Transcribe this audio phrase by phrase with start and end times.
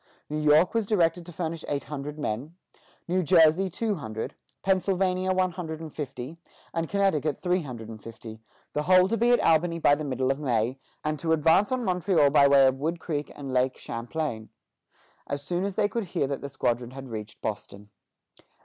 [0.31, 2.55] New York was directed to furnish eight hundred men;
[3.07, 6.39] New Jersey, two hundred; Pennsylvania, one hundred and fifty;
[6.73, 8.39] and Connecticut, three hundred and fifty,
[8.73, 11.85] the whole to be at Albany by the middle of May, and to advance on
[11.85, 14.49] Montreal by way of Wood Creek and Lake Champlain,
[15.27, 17.91] as soon as they should hear that the squadron had reached Boston.